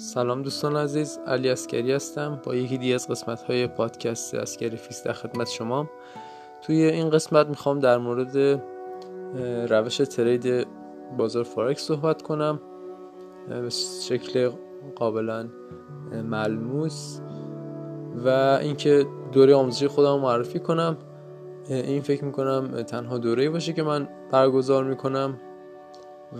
[0.00, 2.40] سلام دوستان عزیز علی عسگری هستم.
[2.44, 5.90] با یکی دیگه از قسمت های پادکست Asgarifx در خدمت شما.
[6.62, 8.62] توی این قسمت می‌خوام در مورد
[9.70, 10.66] روش trade
[11.16, 12.60] بازار فارکس صحبت کنم.
[13.48, 13.70] به
[14.02, 14.50] شکل
[14.96, 15.48] کاملا
[16.24, 17.20] ملموس.
[18.24, 18.28] و
[18.62, 20.96] اینکه دوره آموزشی خودم معرفی کنم.
[21.68, 25.40] این فکر می‌کنم تنها دوره باشه که من برگزار می‌کنم.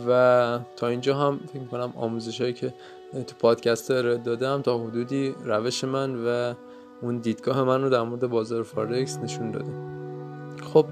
[0.08, 2.74] و تا اینجا هم فکر می‌کنم آموزش هایی که
[3.12, 6.54] تو پادکست دادم تا حدودی روش من و
[7.02, 9.72] اون دیدگاه من رو در مورد بازار فارکس نشون داده.
[10.72, 10.86] خب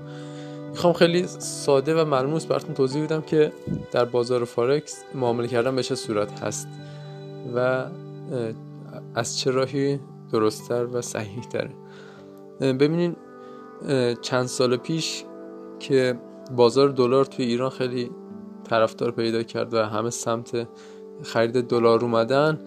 [0.71, 3.53] می‌خوام خیلی ساده و ملموس براتون توضیح بدم که
[3.93, 6.69] در بازار فارکس معامله کردن به چه صورت هست
[7.55, 7.85] و
[9.15, 10.01] از چه راهی
[10.33, 11.71] درستتر و صحیح تره
[12.61, 13.17] ببینین
[14.23, 15.25] چند سال پیش
[15.81, 16.21] که
[16.57, 18.11] بازار دلار توی ایران خیلی
[18.65, 20.69] طرفدار پیدا کرد و همه سمت
[21.23, 22.59] خرید دلار اومدن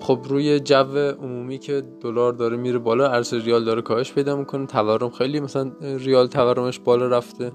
[0.00, 4.66] خب روی جو عمومی که دلار داره میره بالا ارز ریال داره کاهش پیدا می‌کنه
[4.66, 7.52] تورم خیلی مثلا ریال تورمش بالا رفته.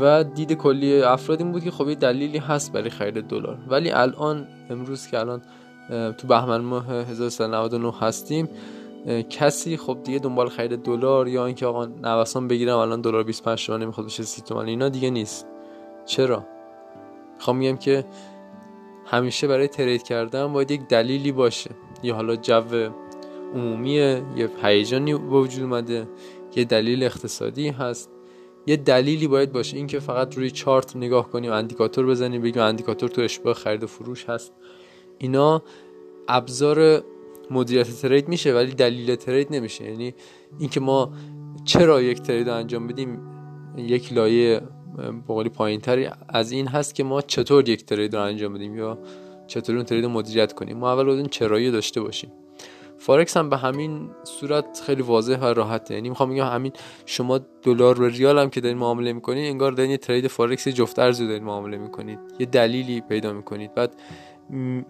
[0.00, 3.58] و دید کلی افراد این بود که خب یه دلیلی هست برای خرید دلار.
[3.68, 5.42] ولی الان امروز که الان
[6.18, 8.48] تو بهمن ماه 1399 هستیم
[9.30, 13.82] کسی خب دیگه دنبال خرید دلار یا اینکه آقا نوسان بگیرم الان دلار 25 تومن
[13.82, 15.46] نمی‌خواد بشه 30 تومن اینا دیگه نیست.
[16.06, 16.44] چرا؟
[17.34, 18.04] می‌خوام میگم که
[19.06, 21.70] همیشه برای ترید کردن باید یک دلیلی باشه.
[22.02, 22.62] یا حالا جو
[23.54, 26.08] عمومیه یه هیجانی وجود اومده
[26.56, 28.10] یه دلیل اقتصادی هست.
[28.66, 29.76] یه دلیلی باید باشه.
[29.76, 34.24] اینکه فقط روی چارت نگاه کنیم اندیکاتور بزنیم بگیم اندیکاتور تو اشتباه خرید و فروش
[34.24, 34.52] هست.
[35.18, 35.62] اینا
[36.28, 37.04] ابزار
[37.50, 39.84] مدیریت trade میشه ولی دلیل trade نمیشه.
[39.84, 40.14] یعنی
[40.58, 41.12] اینکه ما
[41.64, 43.20] چرا یک trade انجام بدیم
[43.76, 44.62] یک لایه
[45.28, 48.98] بقولی پایین تری از این هست که ما چطور یک trade رو انجام بدیم یا
[49.46, 50.78] چطور اون trade رو مدیریت کنیم.
[50.78, 52.32] ما اول باید چرایی داشته باشیم.
[52.98, 55.94] فارکس هم به همین صورت خیلی واضح و راحته.
[55.94, 56.72] یعنی می‌خوام بگم همین
[57.06, 60.98] شما دلار و ریال هم که دارین معامله می‌کنید انگار دارین یه trade فارکس جفت
[60.98, 62.18] ارزی دارین معامله می‌کنید.
[62.38, 63.74] یه دلیلی پیدا می‌کنید.
[63.74, 63.94] بعد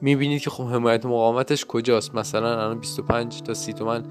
[0.00, 2.14] می‌بینید که خب حمایت مقاومتش کجاست.
[2.14, 4.04] مثلا الان 25 تا 30 تومن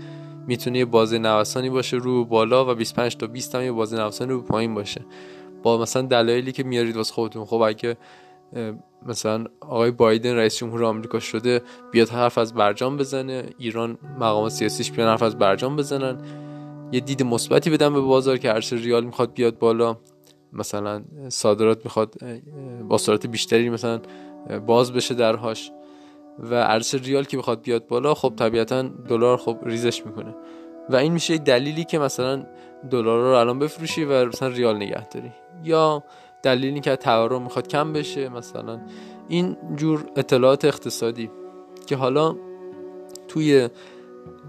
[0.47, 4.31] می‌تونه یه بازه نوسانی باشه رو بالا و 25 تا 20 هم یه بازه نوسانی
[4.31, 5.05] رو پایین باشه.
[5.65, 7.45] با مثلا دلایلی که میارید واسه خودتون.
[7.45, 7.97] خب اگه
[9.05, 11.61] مثلا آقای بایدن رئیس جمهور آمریکا شده
[11.91, 13.49] بیاد حرف از برجام بزنه.
[13.57, 16.21] ایران مقام سیاسیش بیان حرف از برجام بزنن.
[16.91, 19.97] یه دید مثبتی بدن به بازار که ارز ریال می‌خواد بیاد بالا.
[20.53, 22.15] مثلا صادرات می‌خواد
[22.89, 24.01] با سرعت بیشتری مثلا
[24.65, 25.71] باز بشه درهاش.
[26.39, 30.35] و ارز ریال که می‌خواد بیاد بالا خب طبیعتا دلار خب ریزش می‌کنه.
[30.89, 32.45] و این میشه دلیلی که مثلا
[32.91, 35.31] دلار رو الان بفروشی و مثلا ریال نگه داری
[35.63, 36.03] یا
[36.43, 38.79] دلیلی که تورم می‌خواد کم بشه مثلا
[39.27, 41.29] این جور اطلاعات اقتصادی
[41.87, 42.35] که حالا
[43.27, 43.69] توی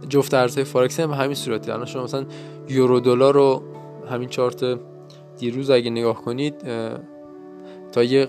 [0.09, 2.27] جفت ارزهای فارکسی هم همین صورتی الان شما مثلا
[2.69, 3.63] یورو دلار رو
[4.11, 4.79] همین چارت
[5.39, 6.55] دیروز اگه نگاه کنید
[7.93, 8.29] تا یه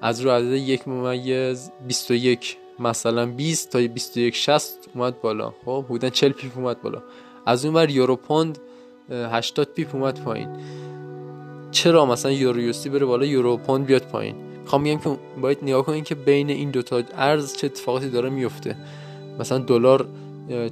[0.00, 5.52] از رو عدد یک ممیز 21 مثلا 20 تا 21 60 اومد بالا.
[5.64, 7.02] خب حدودا 40 pip اومد بالا.
[7.46, 8.58] از اون ور یورو پوند
[9.10, 10.48] 80 pip اومد پایین.
[11.78, 15.86] چرا مثلا یورو USD بره بالا یورو پوند بیاد پایین؟ می‌خوام بگم که باید نگاه
[15.86, 18.76] کنین که بین این دوتا ارز چه اتفاقاتی داره میفته
[19.38, 20.08] مثلا دلار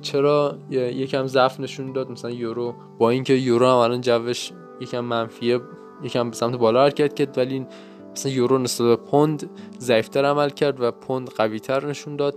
[0.02, 4.50] چرا یکم ضعف نشون داد؟ مثلا یورو با اینکه یورو هم الان جوش
[4.80, 5.60] یکم منفیه
[6.02, 7.66] یکم به سمت بالا حرکت کرد ولی
[8.12, 12.34] مثلا یورو نسبت به پوند ضعیفتر عمل کرد و پوند قویتر نشون داد.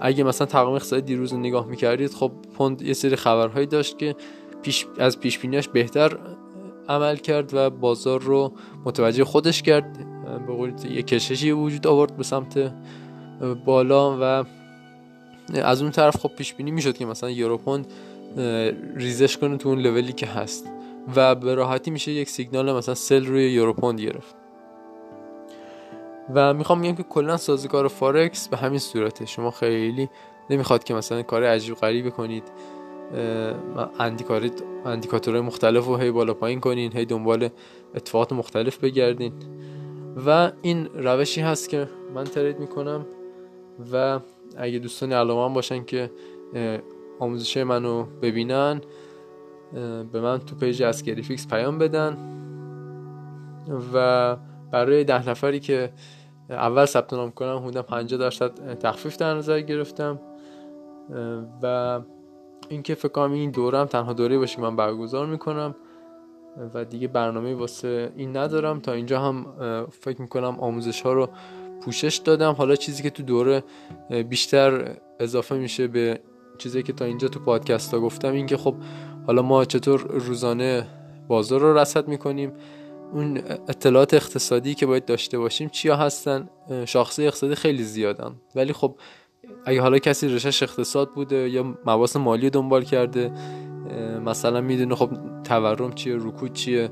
[0.00, 4.16] اگه مثلا تقویم اقتصادی دیروز نگاه می‌کردید خب پوند یه سری خبرهایی داشت که
[4.62, 5.38] پیش از پیش
[5.72, 6.18] بهتر
[6.88, 8.52] عمل کرد و بازار رو
[8.84, 9.98] متوجه خودش کرد.
[10.46, 12.72] به قول یه کششی وجود آورد به سمت
[13.64, 14.44] بالا و
[15.54, 17.86] از اون طرف خب پیش بینی می‌شد که مثلا یورو پوند
[18.96, 20.70] ریزش کنه تو اون لولی که هست
[21.16, 24.34] و به راحتی میشه یک سیگنال مثلا sell روی یورو پوند گرفت.
[26.34, 29.26] و می‌خوام بگم که کلا سازوکار فارکس به همین صورته.
[29.26, 30.08] شما خیلی
[30.50, 32.44] نمی‌خواد که مثلا کار عجیب غریبی کنید.
[34.84, 37.48] اندیکاتورهای مختلف رو هی بالا پایین کنین هی دنبال
[37.94, 39.32] اتفاقات مختلف بگردین.
[40.26, 43.06] و این روشی هست که من trade می‌کنم
[43.92, 44.20] و
[44.56, 46.10] اگه دوستان علاقه‌مند باشن که
[47.18, 48.80] آموزش منو ببینن
[50.12, 52.16] به من تو page Asgarifx پیام بدن.
[53.94, 54.36] و
[54.72, 55.92] برای ده نفری که
[56.50, 60.20] اول ثبت نام کنن حدود 50 درصد تخفیف در نظر گرفتم.
[61.62, 62.00] و
[62.68, 65.74] اینکه فکر کنم این دوره هم تنها دوره باشه که من برگزار می‌کنم
[66.74, 68.80] و دیگه برنامه واسه این ندارم.
[68.80, 69.46] تا اینجا هم
[70.00, 71.28] فکر می‌کنم آموزش ها رو
[71.80, 72.52] پوشش دادم.
[72.52, 73.64] حالا چیزی که تو دوره
[74.28, 76.20] بیشتر اضافه میشه به
[76.58, 78.74] چیزی که تا اینجا تو پادکست ها گفتم این که خب
[79.26, 80.86] حالا ما چطور روزانه
[81.28, 82.52] بازار رو رصد می‌کنیم؟
[83.12, 83.36] اون
[83.68, 86.48] اطلاعات اقتصادی که باید داشته باشیم چیا هستن؟
[86.84, 88.34] شاخصه اقتصادی خیلی زیادن.
[88.54, 88.96] ولی خب
[89.66, 93.32] اگه حالا کسی رشش اقتصاد بوده یا مباحث مالی دنبال کرده
[94.24, 95.10] مثلا می‌دونه خب
[95.44, 96.90] تورم چیه رکود چیه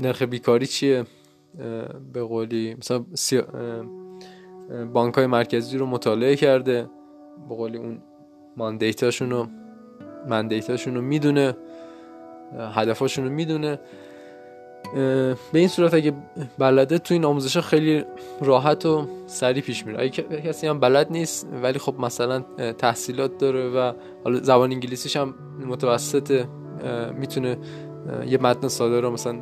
[0.00, 1.04] نرخ بیکاری چیه
[2.12, 3.04] به قولی مثلا
[4.92, 6.90] بانک های مرکزی رو مطالعه کرده
[7.48, 8.02] به قولی اون
[8.56, 9.46] ماندیتاشون رو
[10.28, 11.56] مندیتاشون رو می‌دونه
[12.74, 13.80] هدفاشون رو می‌دونه.
[14.94, 16.12] به این صورت اگه
[16.58, 18.04] بلده تو این آموزش خیلی
[18.40, 20.02] راحت و سریع پیش میره.
[20.02, 20.10] اگه
[20.42, 22.44] کسی هم بلد نیست ولی خب مثلا
[22.78, 23.92] تحصیلات داره و
[24.24, 25.34] حالا زبان انگلیسیش هم
[25.66, 26.44] متوسط
[27.14, 27.58] می‌تونه
[28.26, 29.40] یه متن ساده رو مثلا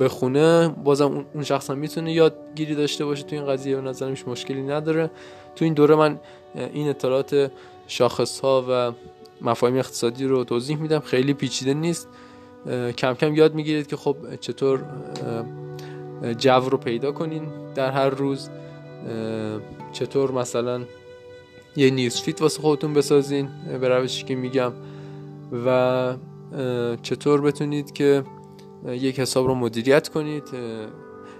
[0.00, 4.62] بخونه بازم اون شخص هم می‌تونه یادگیری داشته باشه تو این قضیه و نظرمش مشکلی
[4.62, 5.10] نداره.
[5.56, 6.20] تو این دوره من
[6.54, 7.50] این اطلاعات
[7.86, 8.92] شاخص ها و
[9.40, 11.00] مفاهیم اقتصادی رو توضیح میدم.
[11.00, 12.08] خیلی پیچیده نیست.
[12.96, 14.84] کم کم یاد می‌گیرید که خب چطور
[16.38, 17.42] جو رو پیدا کنین
[17.74, 18.50] در هر روز.
[19.92, 20.80] چطور مثلا
[21.76, 23.48] یه نیوز فیت واسه خودتون بسازین
[23.80, 24.72] به روشی که میگم.
[25.66, 26.16] و
[27.02, 28.24] چطور بتونید که
[28.88, 30.44] یک حساب رو مدیریت کنید.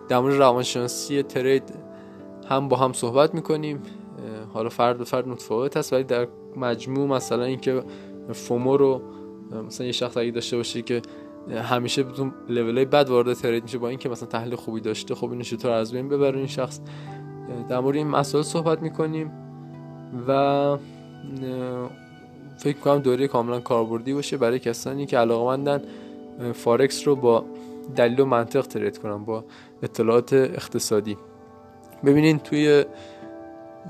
[0.08, 1.62] در مورد روانشناسی ترید
[2.48, 3.82] هم با هم صحبت می‌کنیم.
[4.54, 7.82] حالا فرد فرد متفاوت هست ولی در مجموع مثلا اینکه
[8.32, 9.02] فومو رو
[9.66, 11.02] مثلا یه شخص اگه داشته باشه که
[11.50, 15.43] همیشه بدون لول بد وارد ترید میشه با اینکه مثلا تحلیل خوبی داشته خب اینو
[15.43, 16.81] چطور از بین ببره این شخص؟
[17.69, 19.32] در مورد این مسائل صحبت می‌کنیم
[20.28, 20.78] و
[22.58, 25.82] فکر کنم دوره کاملا کاربردی باشه برای کسانی که علاقمندن
[26.52, 27.44] فارکس رو با
[27.96, 29.44] دلیل و منطق ترید کنن با
[29.82, 31.16] اطلاعات اقتصادی.
[32.04, 32.84] ببینین توی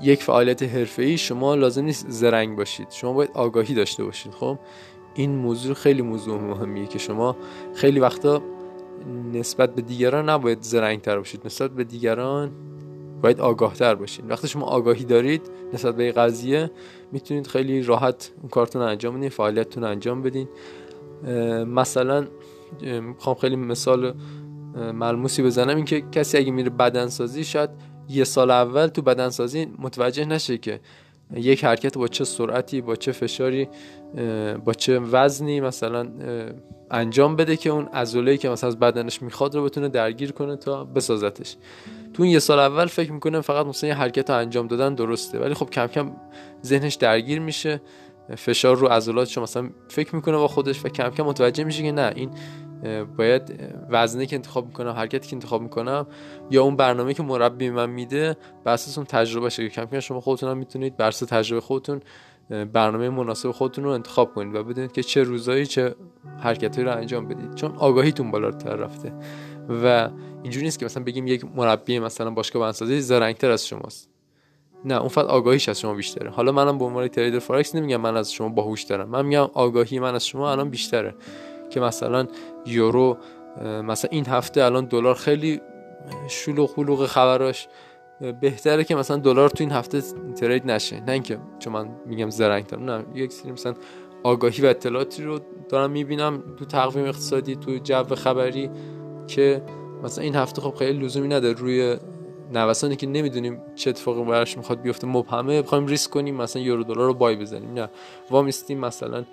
[0.01, 2.87] یک فعالیت حرفه‌ای شما لازم نیست زرنگ باشید.
[2.91, 4.59] شما باید آگاهی داشته باشید خب؟
[5.17, 7.35] این موضوع خیلی موضوع مهمیه که شما
[7.75, 8.41] خیلی وقتا
[9.33, 11.41] نسبت به دیگران نباید زرنگ تر باشید.
[11.45, 12.51] نسبت به دیگران
[13.21, 15.41] باید آگاه تر باشید وقتی شما آگاهی دارید
[15.73, 16.71] نسبت به قضیه
[17.11, 20.47] می‌تونید خیلی راحت اون کارتون انجام بدین فعالیتتون انجام بدین.
[21.67, 22.27] مثلا
[22.81, 24.13] می‌خوام خیلی مثال
[24.93, 25.75] ملموسی بزنم.
[25.75, 27.69] اینکه کسی اگه میره بدنسازی شاید
[28.09, 30.79] یه سال اول تو بدنسازی متوجه نشه که
[31.35, 33.67] یک حرکت با چه سرعتی با چه فشاری
[34.65, 36.07] با چه وزنی مثلا
[36.91, 40.83] انجام بده که اون عضله که مثلا از بدنش می‌خواد رو بتونه درگیر کنه تا
[40.83, 41.55] بسازتش.
[42.13, 45.39] تو اون یه سال اول فکر می‌کنه فقط مثلا یه حرکت رو انجام دادن درسته
[45.39, 46.11] ولی خب کم کم
[46.65, 47.81] ذهنش درگیر میشه
[48.37, 52.11] فشار رو عضلاتش مثلا فکر می‌کنه با خودش و کم کم متوجه میشه که نه
[52.15, 52.29] این
[53.17, 56.07] باید وزنه که انتخاب می‌کنم حرکتی که انتخاب می‌کنم
[56.51, 60.21] یا اون برنامه که مربی من میده بر اساس اون تجربه شه کم کم شما
[60.21, 62.01] خودتون هم می‌تونید بر اساس تجربه خودتون
[62.73, 65.95] برنامه مناسب خودتون رو انتخاب کنید و بدونید که چه روزایی چه
[66.39, 67.55] حرکتی رو انجام بدید.
[67.55, 69.13] چون آگاهیتون بالاتر رفته.
[69.83, 70.09] و
[70.43, 74.09] اینجوری نیست که مثلا بگیم یک مربی مثلا باشگاه بنسازی زرنگتر از شماست.
[74.85, 76.29] نه اون فقط آگاهیش از شما بیشتره.
[76.29, 79.09] حالا منم به عنوان تریدر فارکس نمیگم من از شما باهوش دارم.
[79.09, 81.15] من میگم آگاهی من از شما الان بیشتره.
[81.69, 82.27] که مثلا
[82.65, 83.17] یورو
[83.63, 85.61] مثلا این هفته الان دلار خیلی
[86.27, 87.67] شلوغ خلوغ خبراش
[88.41, 90.01] بهتره که مثلا دلار تو این هفته
[90.35, 90.99] ترید نشه.
[90.99, 93.73] نه اینکه چون من میگم زرنگ دارم نه یک سری مثلا
[94.23, 95.39] آگاهی و اطلاعاتی رو
[95.69, 98.69] دارم می‌بینم تو تقویم اقتصادی تو جو خبری
[99.27, 99.61] که
[100.03, 101.97] مثلا این هفته خب خیلی لزومی نداره روی
[102.53, 107.05] نوسانی که نمی‌دونیم چه اتفاقی براش می‌خواد بیفته مبهمه بخوایم ریسک کنیم مثلا یورو دلار
[107.05, 107.73] رو بای بزنیم.
[107.73, 107.89] نه
[108.31, 109.23] وامیستیم مثلا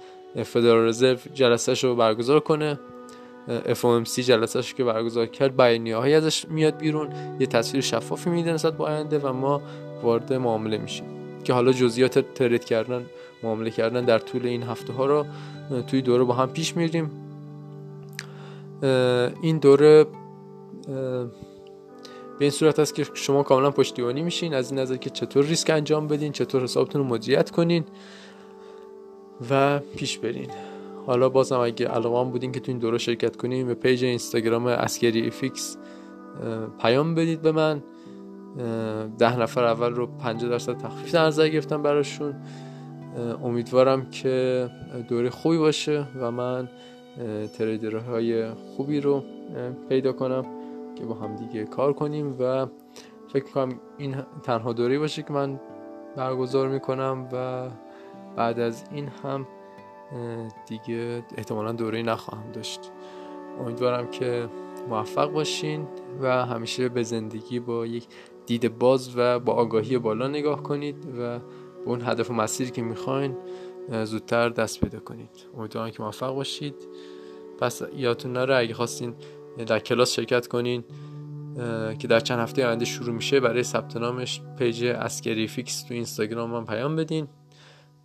[0.43, 2.79] فدرال رزرو جلسهش رو برگزار کنه.
[3.49, 7.09] FOMC جلسهش که برگزار کرد بیانیه‌ای ازش میاد بیرون.
[7.41, 9.63] یه تصویر شفافی میده نسبت با آینده و ما
[10.03, 11.07] وارد معامله میشیم.
[11.45, 13.07] که حالا جزئیات trade کردن
[13.43, 15.27] معامله کردن در طول این هفته ها رو
[15.87, 17.11] توی دوره با هم پیش میریم
[19.43, 20.07] این دوره
[22.39, 24.55] به این صورت است که شما کاملا پشتیبانی میشین.
[24.55, 27.85] از این نظر که چطور ریسک انجام بدین چطور حسابتون رو مدیریت کنین.
[29.51, 30.51] و پیش برین.
[31.07, 35.77] حالا بازم اگه علاقه‌مند بودین که تو این دوره شرکت کنین به page اینستاگرام Asgarifx
[36.81, 37.83] پیام بدید به من.
[39.19, 42.35] ده نفر اول رو 50 درصد تخفیف در نظر گرفتم براشون.
[43.45, 44.69] امیدوارم که
[45.09, 46.69] دوره خوبی باشه و من
[47.59, 49.25] تریدرهای خوبی رو
[49.89, 50.45] پیدا کنم
[50.95, 52.67] که با هم دیگه کار کنیم و
[53.33, 55.61] فکر کنم این تنها دوره باشه که من
[56.17, 57.69] برگزار می‌کنم و
[58.37, 59.47] بعد از این هم
[60.67, 62.81] دیگه احتمالا دوره نخواهم داشت.
[63.61, 64.49] امیدوارم که
[64.89, 65.89] موفق باشین
[66.21, 68.07] و همیشه به زندگی با یک
[68.47, 71.41] دید باز و با آگاهی بالا نگاه کنید و به
[71.85, 73.37] اون هدف و مسیری که می‌خواین
[74.05, 75.31] زودتر دست پیدا کنید.
[75.59, 76.75] امیدوارم که موفق باشید.
[77.61, 79.15] پس یادتون نره اگه خواستین
[79.67, 80.85] در کلاس شرکت کنین
[81.99, 86.65] که در چند هفته آینده شروع میشه برای ثبت نامش page Asgarifx تو اینستاگرام من
[86.65, 87.29] پیام بدین.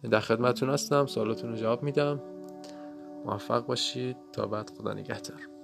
[0.04, 1.06] در خدمتتون هستم.
[1.06, 2.22] سوالاتون رو جواب میدم.
[3.26, 4.18] موفق باشید.
[4.32, 4.70] تا بعد.
[4.78, 5.59] خدا نگهدار.